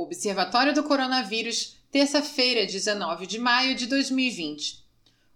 Observatório 0.00 0.72
do 0.72 0.84
Coronavírus, 0.84 1.76
terça-feira, 1.90 2.64
19 2.64 3.26
de 3.26 3.36
maio 3.36 3.74
de 3.74 3.86
2020. 3.86 4.84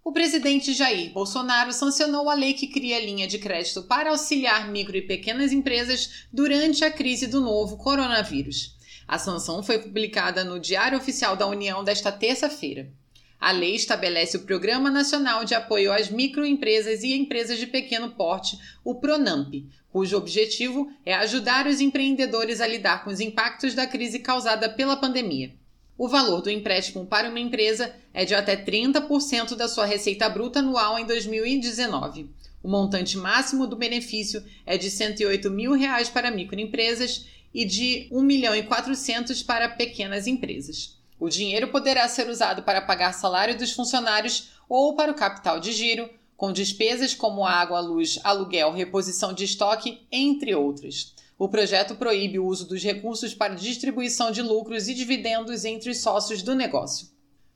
O 0.01 0.13
presidente 0.13 0.71
Jair 0.71 1.11
Bolsonaro 1.11 1.73
sancionou 1.73 2.29
a 2.29 2.33
lei 2.33 2.53
que 2.53 2.67
cria 2.67 3.05
linha 3.05 3.27
de 3.27 3.39
crédito 3.39 3.83
para 3.83 4.11
auxiliar 4.11 4.69
micro 4.69 4.95
e 4.95 5.01
pequenas 5.01 5.51
empresas 5.51 6.25
durante 6.31 6.85
a 6.85 6.89
crise 6.89 7.27
do 7.27 7.41
novo 7.41 7.75
coronavírus. 7.75 8.77
A 9.05 9.19
sanção 9.19 9.61
foi 9.61 9.79
publicada 9.79 10.45
no 10.45 10.57
Diário 10.57 10.97
Oficial 10.97 11.35
da 11.35 11.45
União 11.45 11.83
desta 11.83 12.09
terça-feira. 12.09 12.89
A 13.37 13.51
lei 13.51 13.75
estabelece 13.75 14.37
o 14.37 14.45
Programa 14.45 14.89
Nacional 14.89 15.43
de 15.43 15.53
Apoio 15.53 15.91
às 15.91 16.09
Microempresas 16.09 17.03
e 17.03 17.11
Empresas 17.11 17.59
de 17.59 17.67
Pequeno 17.67 18.11
Porte, 18.11 18.57
o 18.81 18.95
PRONAMP, 18.95 19.67
cujo 19.93 20.17
objetivo 20.17 20.91
é 21.05 21.13
ajudar 21.13 21.67
os 21.67 21.79
empreendedores 21.79 22.59
a 22.59 22.65
lidar 22.65 23.03
com 23.03 23.11
os 23.11 23.19
impactos 23.19 23.75
da 23.75 23.85
crise 23.85 24.17
causada 24.17 24.67
pela 24.67 24.97
pandemia. 24.97 25.53
O 25.95 26.07
valor 26.07 26.41
do 26.41 26.49
empréstimo 26.49 27.05
para 27.05 27.29
uma 27.29 27.39
empresa 27.39 27.93
é 28.11 28.25
de 28.25 28.33
até 28.33 28.57
30% 28.57 29.53
da 29.53 29.67
sua 29.67 29.85
receita 29.85 30.27
bruta 30.27 30.59
anual 30.59 30.97
em 30.97 31.05
2019. 31.05 32.27
O 32.63 32.67
montante 32.67 33.15
máximo 33.19 33.67
do 33.67 33.75
benefício 33.75 34.43
é 34.65 34.79
de 34.79 34.89
108 34.89 35.51
mil 35.51 35.73
reais 35.73 36.09
para 36.09 36.31
microempresas 36.31 37.27
e 37.53 37.63
de 37.63 38.07
R$ 38.09 38.09
1 38.13 38.21
milhão 38.23 38.55
e 38.55 38.63
400 38.63 39.43
para 39.43 39.69
pequenas 39.69 40.25
empresas. 40.25 40.97
O 41.19 41.29
dinheiro 41.29 41.67
poderá 41.67 42.07
ser 42.07 42.27
usado 42.29 42.63
para 42.63 42.81
pagar 42.81 43.13
salário 43.13 43.55
dos 43.55 43.71
funcionários 43.71 44.49
ou 44.67 44.95
para 44.95 45.11
o 45.11 45.15
capital 45.15 45.59
de 45.59 45.71
giro, 45.71 46.09
com 46.35 46.51
despesas 46.51 47.13
como 47.13 47.45
água, 47.45 47.79
luz, 47.79 48.19
aluguel, 48.23 48.71
reposição 48.71 49.33
de 49.33 49.43
estoque, 49.43 50.05
entre 50.11 50.53
outras. 50.53 51.13
O 51.37 51.49
projeto 51.49 51.95
proíbe 51.95 52.39
o 52.39 52.45
uso 52.45 52.67
dos 52.67 52.83
recursos 52.83 53.33
para 53.33 53.55
distribuição 53.55 54.31
de 54.31 54.41
lucros 54.41 54.87
e 54.87 54.93
dividendos 54.93 55.65
entre 55.65 55.89
os 55.89 55.99
sócios 55.99 56.41
do 56.41 56.55
negócio. 56.55 57.07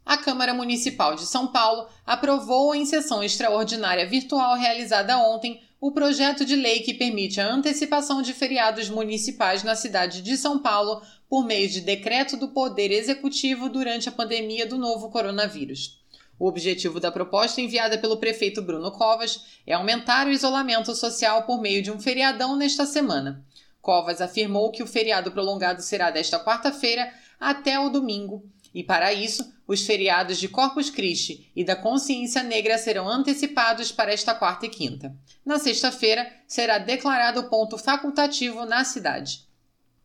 A 0.06 0.18
Câmara 0.18 0.54
Municipal 0.54 1.16
de 1.16 1.26
São 1.26 1.48
Paulo 1.48 1.88
aprovou 2.06 2.74
em 2.74 2.86
sessão 2.86 3.22
extraordinária 3.22 4.08
virtual 4.08 4.56
realizada 4.56 5.18
ontem 5.18 5.62
o 5.80 5.92
projeto 5.92 6.44
de 6.46 6.56
lei 6.56 6.80
que 6.80 6.94
permite 6.94 7.40
a 7.40 7.54
antecipação 7.54 8.22
de 8.22 8.34
feriados 8.34 8.90
municipais 8.90 9.64
na 9.64 9.76
cidade 9.76 10.22
de 10.22 10.36
São 10.38 10.60
Paulo 10.60 11.02
por 11.30 11.46
meio 11.46 11.70
de 11.70 11.82
decreto 11.82 12.36
do 12.36 12.48
Poder 12.48 12.92
Executivo 12.92 13.70
durante 13.70 14.10
a 14.10 14.12
pandemia 14.12 14.66
do 14.66 14.78
novo 14.78 15.10
coronavírus. 15.10 16.02
O 16.40 16.48
objetivo 16.48 17.00
da 17.00 17.12
proposta 17.12 17.60
enviada 17.60 17.98
pelo 17.98 18.18
prefeito 18.18 18.62
Bruno 18.62 18.92
Covas 18.92 19.44
é 19.66 19.74
aumentar 19.74 20.28
o 20.28 20.32
isolamento 20.32 20.94
social 20.94 21.44
por 21.44 21.60
meio 21.60 21.82
de 21.82 21.92
um 21.92 22.00
feriadão 22.00 22.56
nesta 22.56 22.86
semana. 22.86 23.44
Covas 23.82 24.22
afirmou 24.22 24.72
que 24.72 24.84
o 24.84 24.88
feriado 24.88 25.32
prolongado 25.32 25.82
será 25.82 26.12
desta 26.12 26.40
quarta-feira 26.40 27.12
até 27.40 27.80
o 27.80 27.90
domingo, 27.90 28.44
e 28.74 28.84
para 28.84 29.14
isso, 29.14 29.52
os 29.68 29.82
feriados 29.82 30.38
de 30.38 30.48
Corpus 30.48 30.90
Christi 30.90 31.52
e 31.56 31.64
da 31.64 31.76
Consciência 31.76 32.44
Negra 32.44 32.78
serão 32.78 33.08
antecipados 33.08 33.92
para 33.92 34.14
esta 34.14 34.36
quarta 34.36 34.66
e 34.66 34.70
quinta. 34.70 35.16
Na 35.46 35.58
sexta-feira, 35.58 36.32
será 36.48 36.78
declarado 36.78 37.50
ponto 37.50 37.78
facultativo 37.78 38.66
na 38.66 38.84
cidade. 38.84 39.47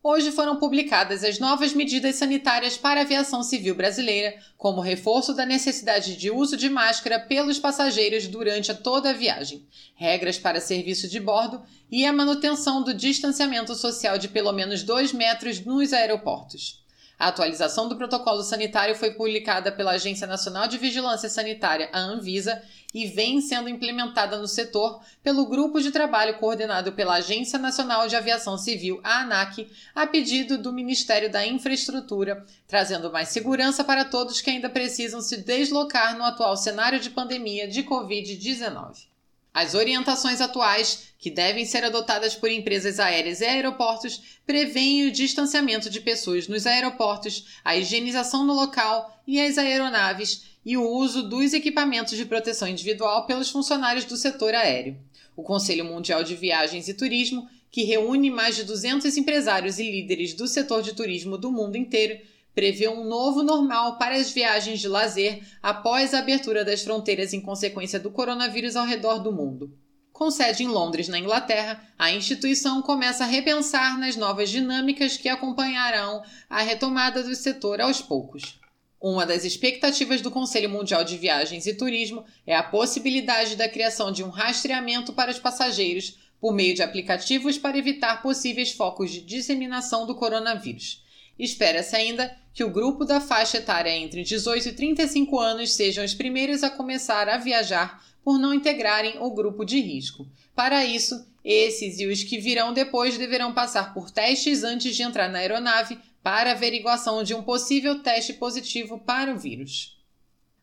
Hoje 0.05 0.33
foram 0.33 0.57
publicadas 0.57 1.23
as 1.23 1.39
novas 1.39 1.73
medidas 1.73 2.17
sanitárias 2.17 2.75
para 2.75 2.99
a 2.99 3.03
aviação 3.03 3.41
civil 3.41 3.73
brasileira, 3.73 4.35
como 4.57 4.81
reforço 4.81 5.33
da 5.33 5.45
necessidade 5.45 6.17
de 6.17 6.29
uso 6.29 6.57
de 6.57 6.69
máscara 6.69 7.21
pelos 7.21 7.57
passageiros 7.57 8.27
durante 8.27 8.73
toda 8.73 9.11
a 9.11 9.13
viagem, 9.13 9.65
regras 9.95 10.37
para 10.37 10.59
serviço 10.59 11.07
de 11.07 11.21
bordo 11.21 11.63
e 11.89 12.05
a 12.05 12.11
manutenção 12.11 12.83
do 12.83 12.93
distanciamento 12.93 13.73
social 13.75 14.17
de 14.17 14.27
pelo 14.27 14.51
menos 14.51 14.83
2 14.83 15.13
metros 15.13 15.63
nos 15.63 15.93
aeroportos. 15.93 16.83
A 17.17 17.29
atualização 17.29 17.87
do 17.87 17.95
protocolo 17.95 18.43
sanitário 18.43 18.95
foi 18.95 19.11
publicada 19.11 19.71
pela 19.71 19.91
Agência 19.91 20.27
Nacional 20.27 20.67
de 20.67 20.77
Vigilância 20.77 21.29
Sanitária, 21.29 21.87
a 21.93 21.99
Anvisa, 21.99 22.61
e 22.93 23.07
vem 23.07 23.41
sendo 23.41 23.67
implementada 23.67 24.37
no 24.37 24.47
setor 24.47 25.01
pelo 25.23 25.47
grupo 25.47 25.81
de 25.81 25.91
trabalho 25.91 26.37
coordenado 26.37 26.93
pela 26.93 27.15
Agência 27.15 27.57
Nacional 27.57 28.07
de 28.07 28.15
Aviação 28.15 28.57
Civil, 28.57 28.99
a 29.03 29.21
ANAC, 29.21 29.67
a 29.95 30.05
pedido 30.05 30.57
do 30.57 30.71
Ministério 30.71 31.31
da 31.31 31.45
Infraestrutura, 31.45 32.45
trazendo 32.67 33.11
mais 33.11 33.29
segurança 33.29 33.83
para 33.83 34.05
todos 34.05 34.41
que 34.41 34.49
ainda 34.51 34.69
precisam 34.69 35.21
se 35.21 35.37
deslocar 35.37 36.17
no 36.17 36.23
atual 36.23 36.55
cenário 36.55 36.99
de 36.99 37.09
pandemia 37.09 37.67
de 37.67 37.83
Covid-19. 37.83 39.13
As 39.53 39.75
orientações 39.75 40.41
atuais, 40.41 41.13
que 41.19 41.29
devem 41.29 41.63
ser 41.63 41.83
adotadas 41.83 42.33
por 42.33 42.49
empresas 42.49 42.99
aéreas 42.99 43.39
e 43.39 43.45
aeroportos, 43.45 44.39
prevêem 44.47 45.07
o 45.07 45.11
distanciamento 45.11 45.91
de 45.91 46.01
pessoas 46.01 46.47
nos 46.47 46.65
aeroportos, 46.65 47.59
a 47.63 47.77
higienização 47.77 48.43
no 48.43 48.53
local 48.53 49.21
e 49.27 49.39
as 49.39 49.59
aeronaves 49.59 50.52
e 50.65 50.77
o 50.77 50.87
uso 50.87 51.23
dos 51.23 51.53
equipamentos 51.53 52.17
de 52.17 52.25
proteção 52.25 52.67
individual 52.67 53.25
pelos 53.25 53.49
funcionários 53.49 54.05
do 54.05 54.15
setor 54.15 54.53
aéreo. 54.53 54.97
O 55.35 55.43
Conselho 55.43 55.85
Mundial 55.85 56.23
de 56.23 56.35
Viagens 56.35 56.87
e 56.87 56.93
Turismo, 56.93 57.47
que 57.71 57.83
reúne 57.83 58.29
mais 58.29 58.55
de 58.55 58.63
200 58.63 59.17
empresários 59.17 59.79
e 59.79 59.89
líderes 59.89 60.33
do 60.33 60.47
setor 60.47 60.81
de 60.81 60.93
turismo 60.93 61.37
do 61.37 61.51
mundo 61.51 61.75
inteiro, 61.75 62.19
prevê 62.53 62.87
um 62.87 63.03
novo 63.03 63.41
normal 63.41 63.97
para 63.97 64.15
as 64.15 64.31
viagens 64.31 64.79
de 64.79 64.87
lazer 64.87 65.43
após 65.61 66.13
a 66.13 66.19
abertura 66.19 66.63
das 66.63 66.83
fronteiras 66.83 67.33
em 67.33 67.41
consequência 67.41 67.99
do 67.99 68.11
coronavírus 68.11 68.75
ao 68.75 68.85
redor 68.85 69.19
do 69.19 69.31
mundo. 69.31 69.75
Com 70.11 70.29
sede 70.29 70.63
em 70.63 70.67
Londres, 70.67 71.07
na 71.07 71.17
Inglaterra, 71.17 71.83
a 71.97 72.11
instituição 72.11 72.83
começa 72.83 73.23
a 73.23 73.27
repensar 73.27 73.97
nas 73.97 74.15
novas 74.15 74.51
dinâmicas 74.51 75.17
que 75.17 75.27
acompanharão 75.27 76.21
a 76.47 76.61
retomada 76.61 77.23
do 77.23 77.33
setor 77.33 77.81
aos 77.81 77.99
poucos. 77.99 78.59
Uma 79.03 79.25
das 79.25 79.43
expectativas 79.43 80.21
do 80.21 80.31
Conselho 80.31 80.69
Mundial 80.69 81.03
de 81.03 81.17
Viagens 81.17 81.67
e 81.67 81.73
Turismo 81.73 82.23
é 82.47 82.55
a 82.55 82.63
possibilidade 82.63 83.57
da 83.57 83.67
criação 83.67 84.13
de 84.13 84.23
um 84.23 84.29
rastreamento 84.29 85.11
para 85.11 85.29
os 85.29 85.37
passageiros 85.37 86.17
por 86.39 86.53
meio 86.53 86.73
de 86.73 86.81
aplicativos 86.81 87.57
para 87.57 87.77
evitar 87.77 88.21
possíveis 88.21 88.71
focos 88.71 89.11
de 89.11 89.19
disseminação 89.19 90.07
do 90.07 90.15
coronavírus. 90.15 91.03
Espera-se 91.37 91.93
ainda 91.97 92.33
que 92.53 92.63
o 92.63 92.69
grupo 92.69 93.03
da 93.03 93.19
faixa 93.19 93.57
etária 93.57 93.89
entre 93.89 94.23
18 94.23 94.69
e 94.69 94.71
35 94.71 95.37
anos 95.37 95.73
sejam 95.73 96.05
os 96.05 96.13
primeiros 96.13 96.63
a 96.63 96.69
começar 96.69 97.27
a 97.27 97.37
viajar 97.37 98.01
por 98.23 98.39
não 98.39 98.53
integrarem 98.53 99.15
o 99.19 99.31
grupo 99.31 99.65
de 99.65 99.81
risco. 99.81 100.25
Para 100.55 100.85
isso, 100.85 101.27
esses 101.43 101.99
e 101.99 102.07
os 102.07 102.23
que 102.23 102.37
virão 102.37 102.71
depois 102.71 103.17
deverão 103.17 103.53
passar 103.53 103.93
por 103.93 104.09
testes 104.09 104.63
antes 104.63 104.95
de 104.95 105.03
entrar 105.03 105.27
na 105.27 105.39
aeronave 105.39 105.99
para 106.23 106.51
averiguação 106.51 107.21
de 107.21 107.35
um 107.35 107.43
possível 107.43 108.01
teste 108.01 108.33
positivo 108.33 108.97
para 108.97 109.33
o 109.33 109.37
vírus. 109.37 110.01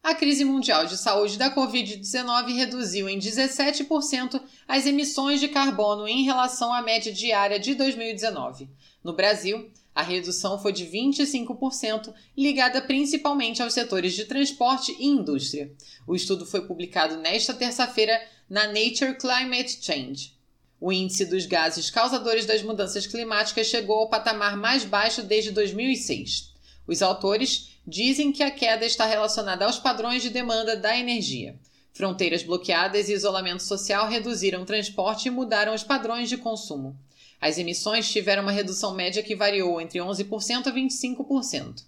A 0.03 0.15
crise 0.15 0.47
mundial 0.47 0.87
de 0.87 0.97
saúde 0.97 1.37
da 1.37 1.55
Covid-19 1.55 2.57
reduziu 2.57 3.07
em 3.07 3.19
17% 3.19 4.41
as 4.67 4.87
emissões 4.87 5.41
de 5.41 5.49
carbono 5.49 6.09
em 6.09 6.25
relação 6.25 6.73
à 6.73 6.81
média 6.81 7.13
diária 7.13 7.61
de 7.61 7.75
2019. 7.75 8.71
No 9.05 9.13
Brasil, 9.13 9.71
a 9.95 10.03
redução 10.03 10.59
foi 10.59 10.73
de 10.73 10.87
25%, 10.87 12.15
ligada 12.35 12.81
principalmente 12.81 13.63
aos 13.63 13.75
setores 13.75 14.15
de 14.15 14.25
transporte 14.25 14.97
e 14.99 15.07
indústria. 15.07 15.71
O 16.07 16.15
estudo 16.15 16.47
foi 16.47 16.67
publicado 16.67 17.19
nesta 17.19 17.53
terça-feira 17.53 18.19
na 18.49 18.67
Nature 18.69 19.19
Climate 19.19 19.79
Change. 19.83 20.40
O 20.81 20.91
índice 20.91 21.27
dos 21.27 21.45
gases 21.45 21.91
causadores 21.91 22.47
das 22.47 22.63
mudanças 22.63 23.07
climáticas 23.07 23.67
chegou 23.67 23.99
ao 23.99 24.09
patamar 24.09 24.57
mais 24.57 24.83
baixo 24.83 25.23
desde 25.23 25.51
2006. 25.51 26.55
Os 26.87 27.03
autores 27.03 27.79
dizem 27.87 28.33
que 28.33 28.43
a 28.43 28.51
queda 28.51 28.87
está 28.87 29.05
relacionada 29.05 29.67
aos 29.67 29.79
padrões 29.79 30.23
de 30.23 30.31
demanda 30.31 30.75
da 30.77 30.97
energia. 30.97 31.59
Fronteiras 31.93 32.43
bloqueadas 32.43 33.09
e 33.09 33.13
isolamento 33.13 33.63
social 33.63 34.09
reduziram 34.09 34.63
o 34.63 34.67
transporte 34.67 35.27
e 35.27 35.31
mudaram 35.31 35.75
os 35.75 35.83
padrões 35.83 36.31
de 36.31 36.39
consumo. 36.39 36.97
As 37.41 37.59
emissões 37.59 38.11
tiveram 38.11 38.43
uma 38.43 38.53
redução 38.53 38.95
média 38.95 39.23
que 39.23 39.37
variou 39.37 39.81
entre 39.81 39.99
11% 39.99 40.67
a 40.67 40.73
25%. 40.73 41.85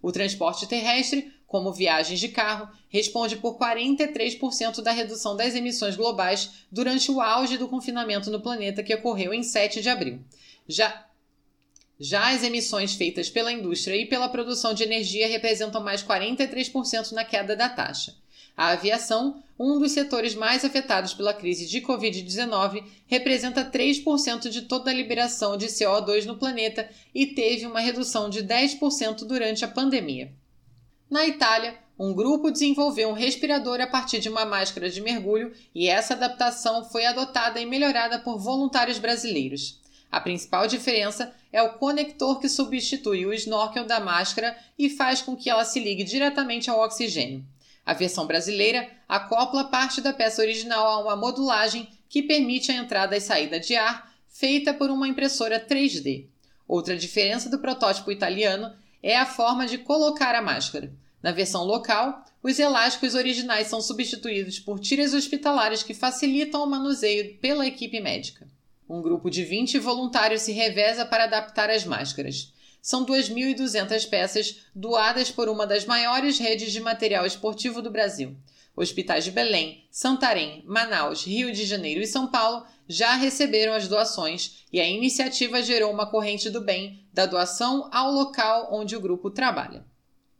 O 0.00 0.12
transporte 0.12 0.66
terrestre, 0.66 1.32
como 1.46 1.72
viagens 1.72 2.18
de 2.18 2.28
carro, 2.28 2.68
responde 2.88 3.36
por 3.36 3.58
43% 3.58 4.82
da 4.82 4.90
redução 4.90 5.36
das 5.36 5.54
emissões 5.54 5.96
globais 5.96 6.50
durante 6.70 7.10
o 7.10 7.20
auge 7.20 7.56
do 7.56 7.68
confinamento 7.68 8.30
no 8.30 8.40
planeta 8.40 8.82
que 8.82 8.94
ocorreu 8.94 9.32
em 9.32 9.42
7 9.42 9.80
de 9.80 9.88
abril. 9.88 10.20
Já, 10.68 11.06
já 11.98 12.30
as 12.34 12.42
emissões 12.42 12.94
feitas 12.94 13.30
pela 13.30 13.52
indústria 13.52 13.96
e 13.96 14.06
pela 14.06 14.28
produção 14.28 14.74
de 14.74 14.82
energia 14.82 15.28
representam 15.28 15.82
mais 15.82 16.02
43% 16.02 17.12
na 17.12 17.24
queda 17.24 17.54
da 17.54 17.68
taxa. 17.68 18.14
A 18.56 18.68
aviação, 18.68 19.42
um 19.58 19.78
dos 19.78 19.92
setores 19.92 20.34
mais 20.34 20.64
afetados 20.64 21.12
pela 21.12 21.34
crise 21.34 21.66
de 21.66 21.80
Covid-19, 21.80 22.82
representa 23.06 23.64
3% 23.64 24.48
de 24.48 24.62
toda 24.62 24.90
a 24.90 24.94
liberação 24.94 25.58
de 25.58 25.66
CO2 25.66 26.24
no 26.24 26.38
planeta 26.38 26.88
e 27.14 27.26
teve 27.26 27.66
uma 27.66 27.80
redução 27.80 28.30
de 28.30 28.42
10% 28.42 29.26
durante 29.26 29.62
a 29.64 29.68
pandemia. 29.68 30.32
Na 31.08 31.24
Itália, 31.24 31.78
um 31.96 32.12
grupo 32.12 32.50
desenvolveu 32.50 33.08
um 33.08 33.12
respirador 33.12 33.80
a 33.80 33.86
partir 33.86 34.18
de 34.18 34.28
uma 34.28 34.44
máscara 34.44 34.90
de 34.90 35.00
mergulho 35.00 35.52
e 35.72 35.88
essa 35.88 36.14
adaptação 36.14 36.84
foi 36.84 37.06
adotada 37.06 37.60
e 37.60 37.64
melhorada 37.64 38.18
por 38.18 38.38
voluntários 38.38 38.98
brasileiros. 38.98 39.80
A 40.10 40.20
principal 40.20 40.66
diferença 40.66 41.32
é 41.52 41.62
o 41.62 41.74
conector 41.74 42.40
que 42.40 42.48
substitui 42.48 43.24
o 43.24 43.32
snorkel 43.32 43.84
da 43.84 44.00
máscara 44.00 44.56
e 44.76 44.90
faz 44.90 45.22
com 45.22 45.36
que 45.36 45.48
ela 45.48 45.64
se 45.64 45.78
ligue 45.78 46.02
diretamente 46.02 46.68
ao 46.68 46.80
oxigênio. 46.80 47.44
A 47.84 47.94
versão 47.94 48.26
brasileira 48.26 48.90
acopla 49.08 49.64
parte 49.64 50.00
da 50.00 50.12
peça 50.12 50.42
original 50.42 50.86
a 50.86 51.02
uma 51.02 51.14
modulagem 51.14 51.88
que 52.08 52.22
permite 52.22 52.72
a 52.72 52.74
entrada 52.74 53.16
e 53.16 53.20
saída 53.20 53.60
de 53.60 53.76
ar 53.76 54.12
feita 54.28 54.74
por 54.74 54.90
uma 54.90 55.06
impressora 55.06 55.64
3D. 55.64 56.26
Outra 56.66 56.96
diferença 56.96 57.48
do 57.48 57.60
protótipo 57.60 58.10
italiano 58.10 58.74
é 59.08 59.16
a 59.16 59.24
forma 59.24 59.66
de 59.66 59.78
colocar 59.78 60.34
a 60.34 60.42
máscara. 60.42 60.92
Na 61.22 61.30
versão 61.30 61.62
local, 61.62 62.24
os 62.42 62.58
elásticos 62.58 63.14
originais 63.14 63.68
são 63.68 63.80
substituídos 63.80 64.58
por 64.58 64.80
tiras 64.80 65.14
hospitalares 65.14 65.84
que 65.84 65.94
facilitam 65.94 66.64
o 66.64 66.66
manuseio 66.66 67.38
pela 67.38 67.64
equipe 67.64 68.00
médica. 68.00 68.48
Um 68.88 69.00
grupo 69.00 69.30
de 69.30 69.44
20 69.44 69.78
voluntários 69.78 70.42
se 70.42 70.50
reveza 70.50 71.06
para 71.06 71.22
adaptar 71.22 71.70
as 71.70 71.84
máscaras. 71.84 72.52
São 72.82 73.06
2.200 73.06 74.08
peças 74.08 74.62
doadas 74.74 75.30
por 75.30 75.48
uma 75.48 75.68
das 75.68 75.84
maiores 75.84 76.40
redes 76.40 76.72
de 76.72 76.80
material 76.80 77.24
esportivo 77.24 77.80
do 77.80 77.90
Brasil. 77.92 78.36
Hospitais 78.76 79.24
de 79.24 79.30
Belém, 79.30 79.86
Santarém, 79.90 80.62
Manaus, 80.66 81.24
Rio 81.24 81.50
de 81.50 81.64
Janeiro 81.64 82.02
e 82.02 82.06
São 82.06 82.28
Paulo 82.28 82.66
já 82.86 83.14
receberam 83.14 83.72
as 83.72 83.88
doações 83.88 84.64
e 84.70 84.78
a 84.78 84.86
iniciativa 84.86 85.62
gerou 85.62 85.90
uma 85.90 86.10
corrente 86.10 86.50
do 86.50 86.60
bem 86.60 87.08
da 87.12 87.24
doação 87.24 87.88
ao 87.90 88.12
local 88.12 88.68
onde 88.70 88.94
o 88.94 89.00
grupo 89.00 89.30
trabalha. 89.30 89.84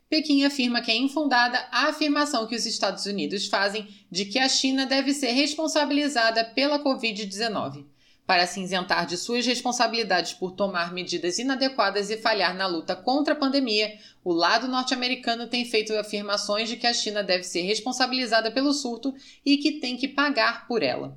Pequim 0.09 0.44
afirma 0.44 0.83
que 0.83 0.91
é 0.91 0.97
infundada 0.97 1.59
a 1.73 1.88
afirmação 1.88 2.47
que 2.47 2.55
os 2.55 2.67
Estados 2.67 3.06
Unidos 3.06 3.47
fazem 3.47 3.88
de 4.11 4.27
que 4.27 4.38
a 4.38 4.49
China 4.49 4.85
deve 4.87 5.12
ser 5.15 5.33
responsabilizada 5.33 6.44
pela 6.44 6.79
Covid-19 6.79 7.96
para 8.26 8.46
se 8.46 8.61
isentar 8.61 9.06
de 9.06 9.17
suas 9.17 9.46
responsabilidades 9.46 10.32
por 10.32 10.52
tomar 10.52 10.93
medidas 10.93 11.38
inadequadas 11.38 12.11
e 12.11 12.17
falhar 12.17 12.56
na 12.56 12.67
luta 12.67 12.96
contra 12.96 13.34
a 13.34 13.37
pandemia, 13.37 13.96
o 14.25 14.32
lado 14.32 14.67
norte-americano 14.67 15.46
tem 15.46 15.64
feito 15.64 15.94
afirmações 15.94 16.69
de 16.69 16.76
que 16.76 16.87
a 16.87 16.93
China 16.93 17.23
deve 17.23 17.44
ser 17.44 17.62
responsabilizada 17.62 18.50
pelo 18.50 18.73
surto 18.73 19.14
e 19.44 19.56
que 19.56 19.78
tem 19.81 19.96
que 19.96 20.08
pagar 20.08 20.67
por 20.67 20.82
ela. 20.82 21.17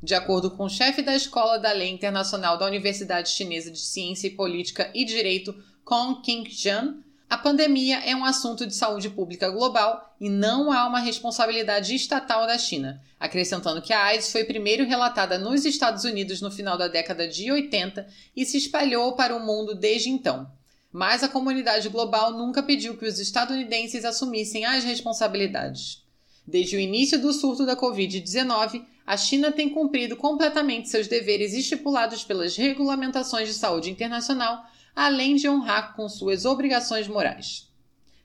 De 0.00 0.14
acordo 0.14 0.52
com 0.52 0.66
o 0.66 0.70
chefe 0.70 1.02
da 1.02 1.16
Escola 1.16 1.58
da 1.58 1.72
Lei 1.72 1.90
Internacional 1.90 2.56
da 2.56 2.66
Universidade 2.66 3.30
Chinesa 3.30 3.70
de 3.70 3.80
Ciência 3.80 4.28
e 4.28 4.36
Política 4.36 4.92
e 4.94 5.04
Direito, 5.04 5.52
Kong 5.84 6.22
King-jan, 6.22 7.02
a 7.30 7.36
pandemia 7.36 7.98
é 7.98 8.16
um 8.16 8.24
assunto 8.24 8.66
de 8.66 8.74
saúde 8.74 9.10
pública 9.10 9.50
global 9.50 10.16
e 10.18 10.30
não 10.30 10.72
há 10.72 10.86
uma 10.86 10.98
responsabilidade 10.98 11.94
estatal 11.94 12.46
da 12.46 12.56
China, 12.56 13.02
acrescentando 13.20 13.82
que 13.82 13.92
a 13.92 14.02
AIDS 14.02 14.32
foi 14.32 14.44
primeiro 14.44 14.86
relatada 14.86 15.38
nos 15.38 15.66
Estados 15.66 16.04
Unidos 16.04 16.40
no 16.40 16.50
final 16.50 16.78
da 16.78 16.88
década 16.88 17.28
de 17.28 17.52
80 17.52 18.06
e 18.34 18.46
se 18.46 18.56
espalhou 18.56 19.12
para 19.12 19.36
o 19.36 19.44
mundo 19.44 19.74
desde 19.74 20.08
então. 20.08 20.50
Mas 20.90 21.22
a 21.22 21.28
comunidade 21.28 21.90
global 21.90 22.32
nunca 22.32 22.62
pediu 22.62 22.96
que 22.96 23.04
os 23.04 23.18
estadunidenses 23.18 24.06
assumissem 24.06 24.64
as 24.64 24.82
responsabilidades. 24.82 26.02
Desde 26.46 26.76
o 26.76 26.80
início 26.80 27.20
do 27.20 27.30
surto 27.34 27.66
da 27.66 27.76
Covid-19, 27.76 28.86
a 29.06 29.16
China 29.18 29.52
tem 29.52 29.68
cumprido 29.68 30.16
completamente 30.16 30.88
seus 30.88 31.06
deveres 31.06 31.52
estipulados 31.52 32.24
pelas 32.24 32.56
regulamentações 32.56 33.48
de 33.48 33.54
saúde 33.54 33.90
internacional 33.90 34.64
além 34.98 35.36
de 35.36 35.48
honrar 35.48 35.94
com 35.94 36.08
suas 36.08 36.44
obrigações 36.44 37.06
morais. 37.06 37.68